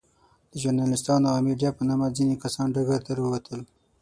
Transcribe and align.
د 0.51 0.53
ژورناليستانو 0.61 1.25
او 1.33 1.37
ميډيا 1.47 1.69
په 1.75 1.83
نامه 1.89 2.07
ځينې 2.17 2.35
کسان 2.43 2.67
ډګر 2.75 2.99
ته 3.05 3.11
راووتل. 3.17 3.59